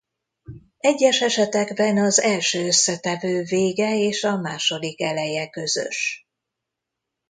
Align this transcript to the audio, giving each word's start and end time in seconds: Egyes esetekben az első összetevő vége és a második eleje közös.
Egyes 0.79 1.21
esetekben 1.21 1.97
az 1.97 2.19
első 2.19 2.65
összetevő 2.65 3.43
vége 3.43 3.97
és 3.97 4.23
a 4.23 4.35
második 4.37 5.01
eleje 5.01 5.49
közös. 5.49 6.27